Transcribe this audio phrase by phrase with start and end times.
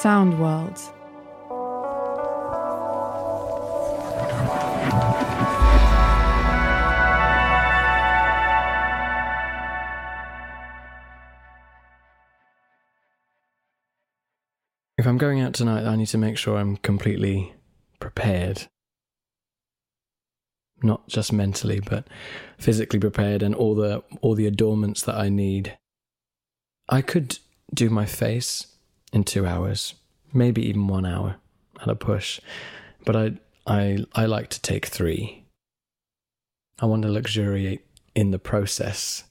[0.00, 0.90] Sound Worlds.
[14.98, 17.54] If I'm going out tonight, I need to make sure I'm completely
[18.00, 18.68] prepared.
[20.82, 22.08] Not just mentally, but
[22.58, 25.78] physically prepared and all the all the adornments that I need.
[26.88, 27.38] I could
[27.72, 28.71] do my face
[29.12, 29.94] in 2 hours,
[30.32, 31.36] maybe even 1 hour
[31.80, 32.40] at a push,
[33.04, 33.32] but I
[33.66, 35.44] I I like to take 3.
[36.80, 39.24] I want to luxuriate in the process.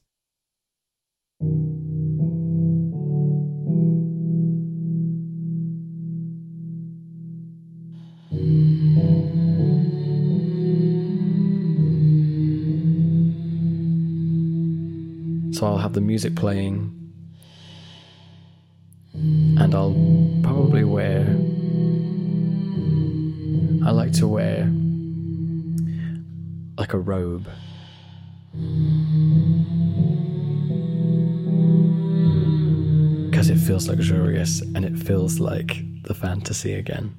[15.53, 17.00] So I'll have the music playing,
[19.73, 21.21] and I'll probably wear.
[23.87, 24.69] I like to wear
[26.77, 27.47] like a robe.
[33.29, 37.15] Because it feels luxurious and it feels like the fantasy again.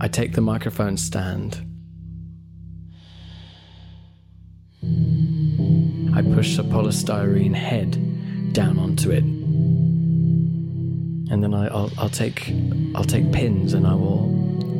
[0.00, 1.75] I take the microphone stand.
[6.36, 7.92] Push a polystyrene head
[8.52, 9.24] down onto it.
[11.32, 12.52] And then I, will I'll take
[12.94, 14.28] I'll take pins and I will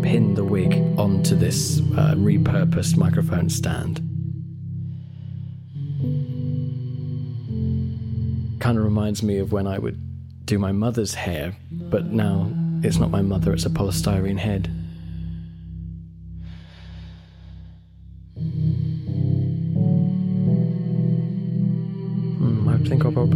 [0.02, 4.02] pin the wig onto this uh, repurposed microphone stand.
[8.60, 9.98] Kind of reminds me of when I would
[10.44, 14.70] do my mother's hair, but now it's not my mother, it's a polystyrene head.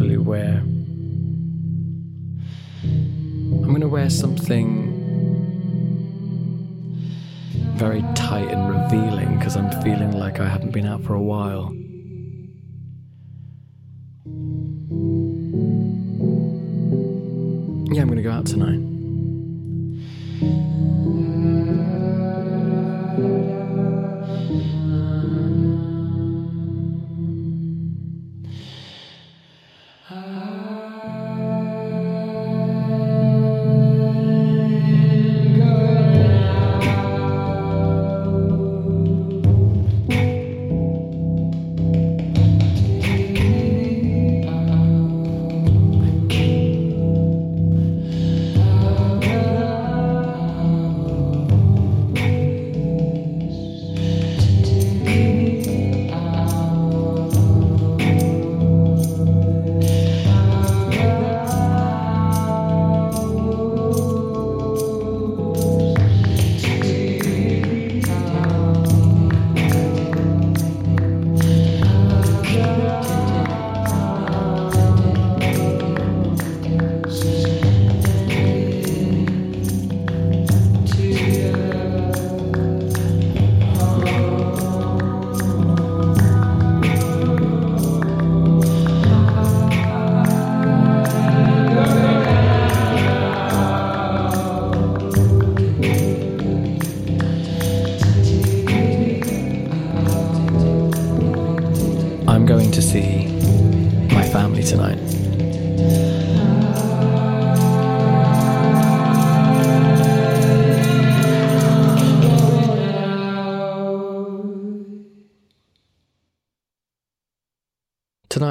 [0.01, 0.63] Probably wear.
[2.83, 4.89] I'm going to wear something
[7.75, 11.75] very tight and revealing because I'm feeling like I haven't been out for a while.
[17.93, 18.90] Yeah, I'm going to go out tonight.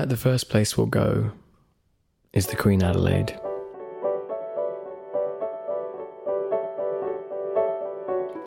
[0.07, 1.31] The first place we'll go
[2.31, 3.37] is the Queen Adelaide.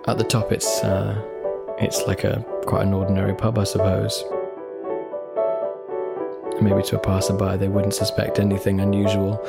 [0.09, 1.21] At the top, it's uh,
[1.79, 4.25] it's like a quite an ordinary pub, I suppose.
[6.61, 9.47] Maybe to a passerby, they wouldn't suspect anything unusual.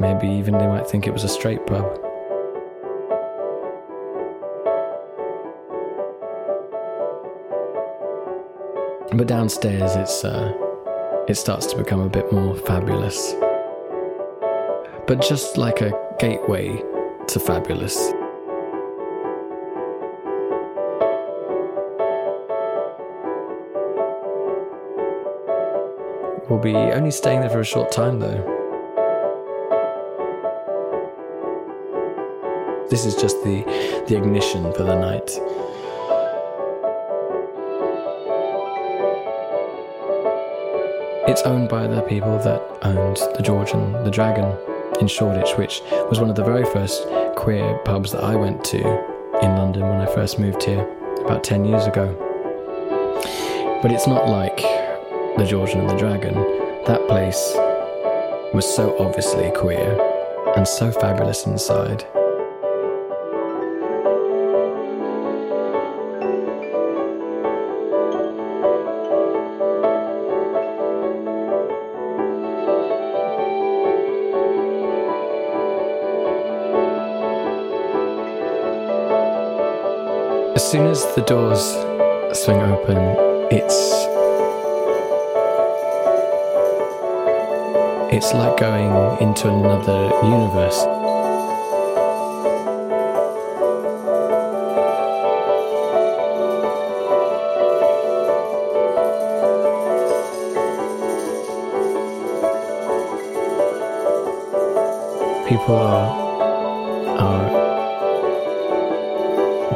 [0.00, 2.00] Maybe even they might think it was a straight pub.
[9.12, 10.63] But downstairs, it's uh,
[11.26, 13.34] it starts to become a bit more fabulous.
[15.06, 16.82] But just like a gateway
[17.28, 18.12] to fabulous.
[26.50, 28.50] We'll be only staying there for a short time though.
[32.90, 33.64] This is just the
[34.08, 35.40] the ignition for the night.
[41.26, 44.58] It's owned by the people that owned the George and the Dragon
[45.00, 45.80] in Shoreditch, which
[46.10, 48.78] was one of the very first queer pubs that I went to
[49.40, 50.86] in London when I first moved here
[51.24, 52.12] about 10 years ago.
[53.82, 54.58] But it's not like
[55.38, 56.34] the Georgian and the Dragon.
[56.84, 57.54] That place
[58.52, 59.98] was so obviously queer
[60.56, 62.04] and so fabulous inside.
[80.64, 81.60] As soon as the doors
[82.32, 82.96] swing open,
[83.52, 83.76] it's
[88.10, 91.03] it's like going into another universe.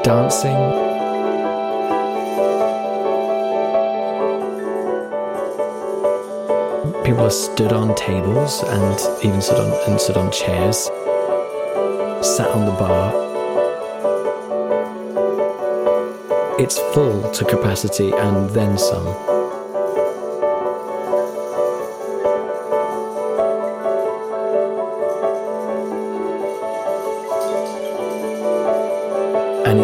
[0.08, 0.56] Dancing.
[7.04, 10.86] People are stood on tables and even stood on and stood on chairs,
[12.26, 13.12] sat on the bar.
[16.58, 19.37] It's full to capacity and then some.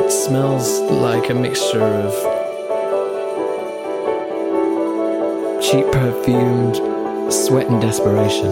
[0.04, 2.12] It smells like a mixture of
[5.62, 6.76] cheap perfumed
[7.32, 8.50] sweat and desperation.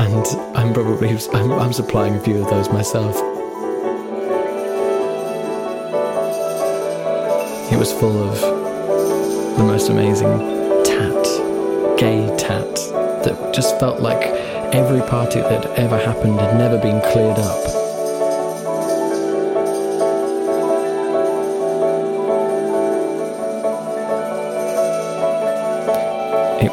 [0.00, 3.14] And I'm probably I'm, I'm supplying a few of those myself.
[7.72, 8.40] It was full of
[9.56, 10.38] the most amazing
[10.82, 11.24] tat,
[11.96, 12.74] gay tat,
[13.22, 14.24] that just felt like
[14.74, 17.79] every party that ever happened had never been cleared up.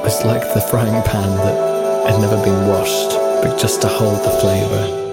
[0.08, 3.10] It was like the frying pan that had never been washed,
[3.44, 5.07] but just to hold the flavour.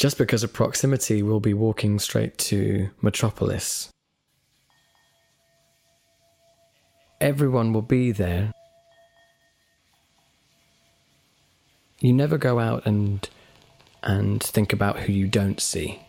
[0.00, 3.90] Just because of proximity, we'll be walking straight to Metropolis.
[7.20, 8.50] Everyone will be there.
[12.00, 13.28] You never go out and
[14.02, 16.00] and think about who you don't see.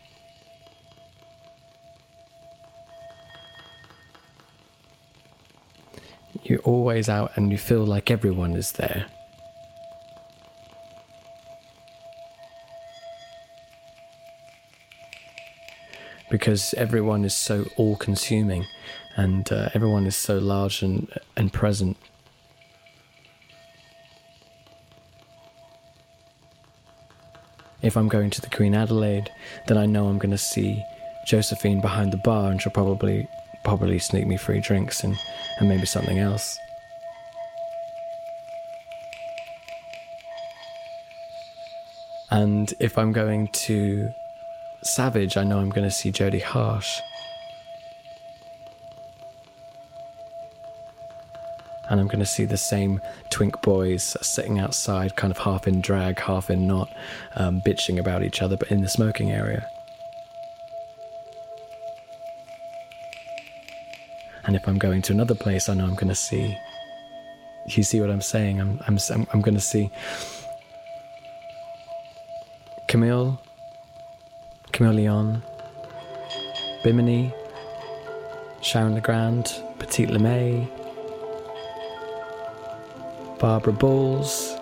[6.44, 9.08] You're always out and you feel like everyone is there.
[16.32, 18.66] Because everyone is so all consuming
[19.18, 21.98] and uh, everyone is so large and, and present.
[27.82, 29.30] If I'm going to the Queen Adelaide,
[29.68, 30.82] then I know I'm going to see
[31.28, 33.28] Josephine behind the bar and she'll probably
[33.64, 35.16] probably sneak me free drinks and,
[35.60, 36.58] and maybe something else.
[42.32, 44.14] And if I'm going to
[44.84, 47.00] Savage, I know I'm going to see Jodie Harsh.
[51.90, 55.82] And I'm going to see the same twink boys sitting outside, kind of half in
[55.82, 56.90] drag, half in not,
[57.36, 59.70] um, bitching about each other, but in the smoking area.
[64.46, 66.58] And if I'm going to another place, I know I'm going to see.
[67.68, 68.60] You see what I'm saying?
[68.60, 68.98] I'm, I'm,
[69.32, 69.92] I'm going to see
[72.88, 73.40] Camille
[74.72, 75.42] Chameleon,
[76.84, 77.34] Bimini,
[78.62, 80.68] Sharon Legrand, Petite LeMay,
[83.40, 84.56] Barbara Balls,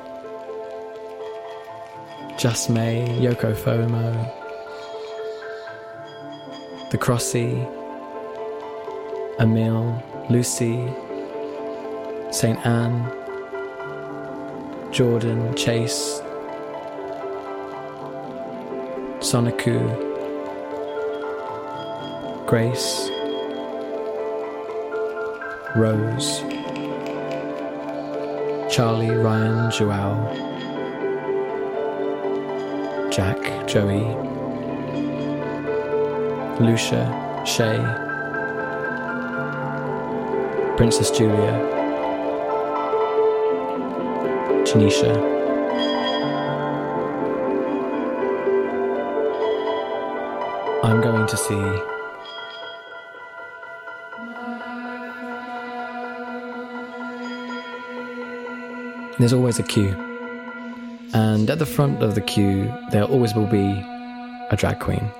[2.37, 4.11] Just May, Yoko Fomo,
[6.91, 7.67] The Crossy,
[9.39, 10.87] Emil, Lucy,
[12.31, 12.57] St.
[12.65, 13.11] Anne,
[14.91, 16.21] Jordan, Chase,
[19.19, 19.77] Soniku,
[22.47, 23.09] Grace,
[25.75, 26.39] Rose,
[28.73, 30.15] Charlie, Ryan, Joao,
[33.11, 34.05] Jack, Joey,
[36.65, 37.05] Lucia,
[37.45, 37.77] Shay,
[40.77, 41.53] Princess Julia,
[44.63, 45.38] Janisha.
[50.89, 51.53] I'm going to see
[59.19, 59.91] There's always a queue.
[61.13, 63.67] And at the front of the queue, there always will be
[64.49, 65.11] a drag queen.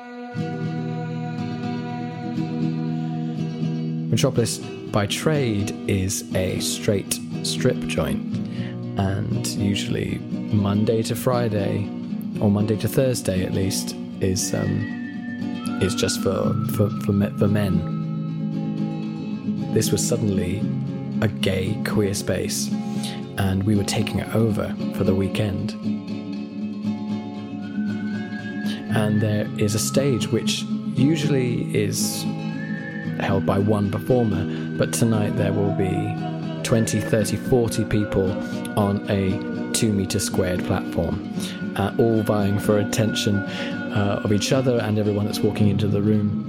[4.09, 8.21] Metropolis by trade is a straight strip joint,
[8.97, 10.17] and usually
[10.51, 11.87] Monday to Friday,
[12.41, 14.98] or Monday to Thursday at least, is um,
[15.81, 17.97] is just for for for, me- for men.
[19.73, 20.61] This was suddenly
[21.21, 22.69] a gay queer space,
[23.37, 25.71] and we were taking it over for the weekend.
[28.95, 30.63] And there is a stage which
[30.95, 32.23] usually is
[33.19, 34.45] held by one performer,
[34.77, 36.15] but tonight there will be
[36.63, 38.31] 20, 30, 40 people
[38.77, 41.31] on a two meter squared platform,
[41.75, 43.45] uh, all vying for attention
[43.91, 46.45] uh, of each other and everyone that's walking into the room.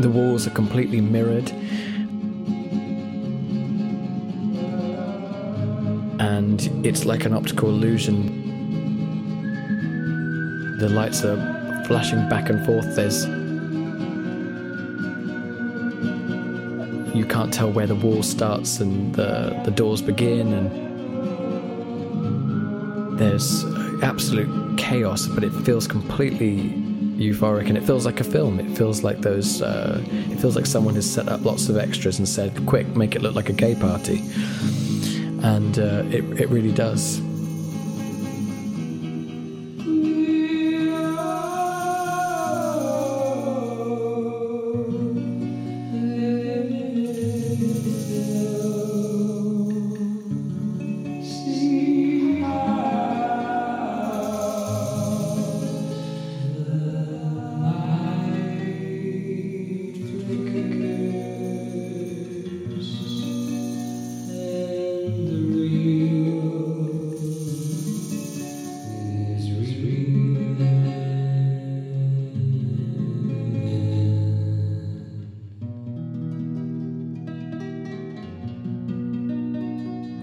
[0.00, 1.50] The walls are completely mirrored.
[6.20, 8.46] And it's like an optical illusion.
[10.78, 12.94] The lights are flashing back and forth.
[12.94, 13.26] There's.
[17.16, 20.87] You can't tell where the wall starts and the, the doors begin, and
[23.18, 23.64] there's
[24.02, 26.70] absolute chaos, but it feels completely
[27.18, 28.60] euphoric and it feels like a film.
[28.60, 29.60] It feels like those.
[29.60, 33.14] Uh, it feels like someone has set up lots of extras and said, "Quick, make
[33.16, 34.22] it look like a gay party,"
[35.42, 37.20] and uh, it it really does.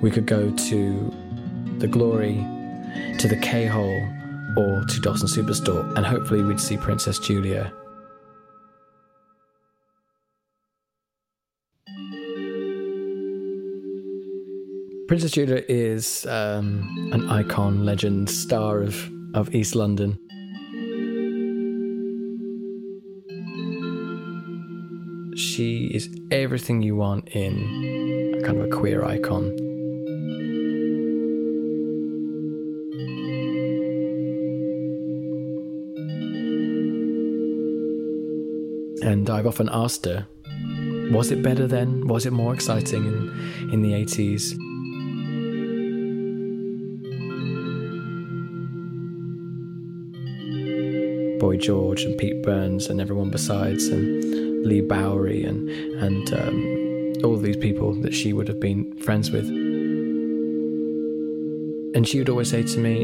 [0.06, 1.14] We could go to
[1.80, 2.36] the Glory,
[3.18, 4.08] to the K Hole,
[4.56, 7.74] or to Dalston Superstore, and hopefully we'd see Princess Julia.
[15.08, 20.20] Princess Julia is um, an icon, legend, star of, of East London.
[25.36, 29.65] She is everything you want in a kind of a queer icon.
[39.06, 40.26] And I've often asked her,
[41.12, 42.08] was it better then?
[42.08, 44.58] Was it more exciting in, in the 80s?
[51.40, 57.38] Boy George and Pete Burns and everyone besides, and Leigh Bowery and and um, all
[57.38, 59.48] these people that she would have been friends with.
[61.96, 63.04] And she would always say to me,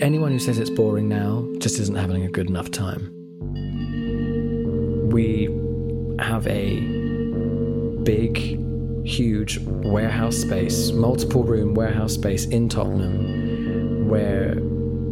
[0.00, 3.19] anyone who says it's boring now just isn't having a good enough time.
[5.10, 5.48] We
[6.18, 6.80] have a
[8.04, 8.36] big,
[9.06, 14.52] huge warehouse space, multiple room warehouse space in Tottenham where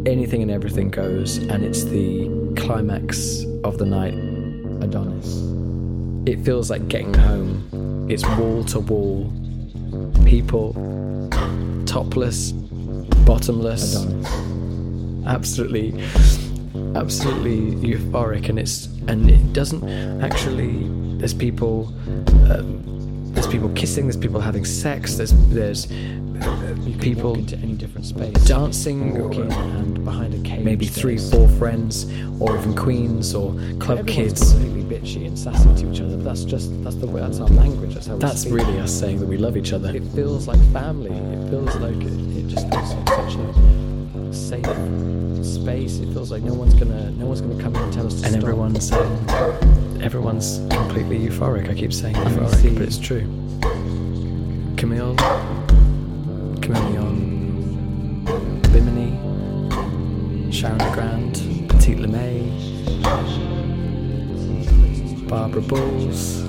[0.06, 4.14] anything and everything goes, and it's the climax of the night
[4.82, 5.42] Adonis.
[6.28, 8.06] It feels like getting home.
[8.10, 9.32] It's wall to wall,
[10.24, 10.74] people,
[11.86, 12.52] topless,
[13.24, 15.26] bottomless, Adonis.
[15.26, 15.90] absolutely,
[16.96, 19.82] absolutely euphoric, and it's and it doesn't
[20.22, 20.86] actually.
[21.18, 21.86] There's people.
[22.50, 22.84] Um,
[23.34, 24.06] there's people kissing.
[24.06, 25.16] There's people having sex.
[25.16, 25.86] There's there's
[27.00, 30.64] people different space, dancing, walking and behind a cage.
[30.64, 32.04] maybe three, four friends,
[32.40, 34.06] or even queens or club Everyone's
[34.40, 34.52] kids.
[34.52, 36.16] completely bitchy and sassy to each other.
[36.16, 37.20] But that's just that's the way.
[37.20, 37.94] That's our language.
[37.94, 38.54] That's how we That's speak.
[38.54, 39.94] really us saying that we love each other.
[39.94, 41.10] It feels like family.
[41.10, 43.87] It feels like it, it just feels like such a
[44.38, 44.64] safe
[45.44, 45.98] space.
[45.98, 48.26] It feels like no one's gonna no one's gonna come in and tell us to
[48.26, 48.42] and stop.
[48.42, 51.68] everyone's um, everyone's completely euphoric.
[51.68, 53.26] I keep saying euphoric, but it's true.
[54.76, 55.16] Camille,
[56.62, 58.24] Chameleon,
[58.72, 61.34] Bimini, Sharon Legrand,
[61.68, 62.48] Petite LeMay,
[65.28, 66.42] Barbara Bulls,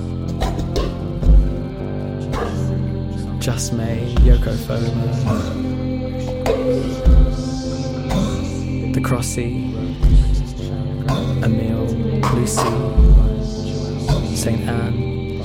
[3.44, 5.80] Just May, Yoko Fomo,
[8.92, 9.72] The Crossy,
[11.44, 11.86] Emil,
[12.34, 12.74] Lucy,
[14.34, 14.60] St.
[14.68, 15.38] Anne,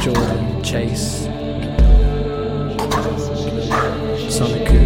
[0.00, 1.28] Jordan, Chase,
[4.28, 4.83] Soniku,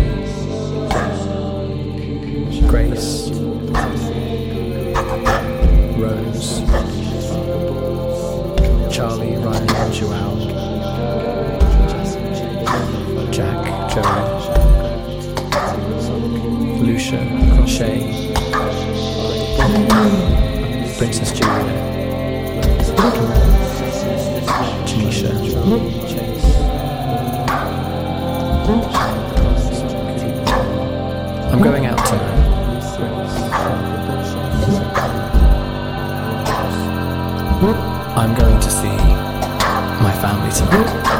[37.60, 41.18] I'm going to see my family tonight.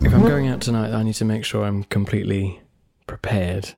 [0.00, 2.62] If I'm going out tonight, I need to make sure I'm completely
[3.06, 3.74] prepared.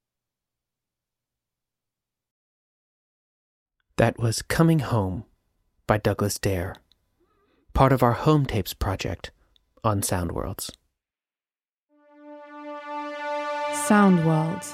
[3.97, 5.25] That was Coming Home
[5.89, 6.77] by Douglas Dare,
[7.73, 9.33] part of our Home Tapes project
[9.83, 10.71] on Soundworlds.
[13.89, 14.65] Sound World.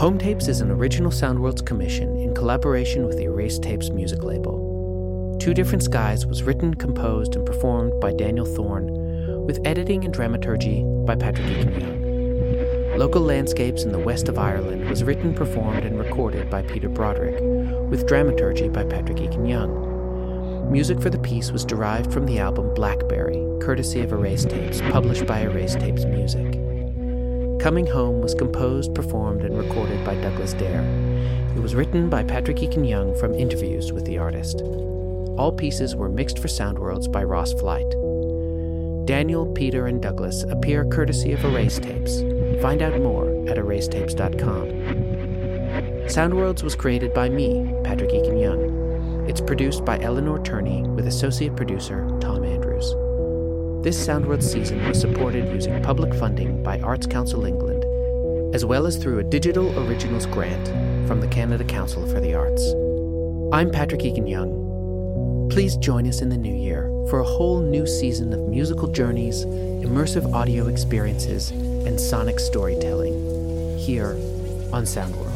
[0.00, 5.36] Home Tapes is an original Soundworlds commission in collaboration with the Erased Tapes music label.
[5.38, 8.90] Two Different Skies was written, composed, and performed by Daniel Thorne,
[9.44, 12.98] with editing and dramaturgy by Patrick Eakin Young.
[12.98, 17.38] Local Landscapes in the West of Ireland was written, performed, and recorded by Peter Broderick,
[17.90, 20.70] with dramaturgy by Patrick Eakin Young.
[20.70, 25.26] Music for the piece was derived from the album Blackberry, courtesy of Erased Tapes, published
[25.26, 26.52] by Erased Tapes Music.
[27.60, 30.82] Coming Home was composed, performed, and recorded by Douglas Dare.
[31.56, 34.62] It was written by Patrick Eakin Young from interviews with the artist.
[35.36, 37.90] All pieces were mixed for Soundworlds by Ross Flight.
[39.06, 42.20] Daniel, Peter, and Douglas appear courtesy of Erase Tapes.
[42.62, 44.99] Find out more at erased.tapes.com.
[46.10, 49.28] Soundworlds was created by me, Patrick Eakin Young.
[49.28, 52.90] It's produced by Eleanor Turney with associate producer Tom Andrews.
[53.84, 57.84] This Soundworlds season was supported using public funding by Arts Council England,
[58.56, 60.66] as well as through a Digital Originals grant
[61.06, 62.66] from the Canada Council for the Arts.
[63.52, 65.48] I'm Patrick Eakin Young.
[65.52, 69.44] Please join us in the new year for a whole new season of musical journeys,
[69.44, 74.16] immersive audio experiences, and sonic storytelling here
[74.72, 75.29] on Soundworlds.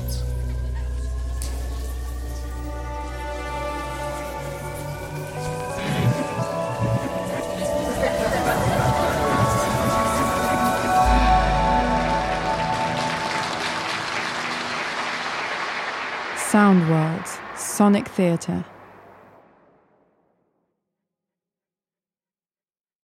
[16.74, 17.26] Sound World.
[17.56, 18.64] Sonic Theatre.